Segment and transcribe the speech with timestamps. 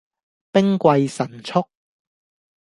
[0.51, 1.67] 兵貴神速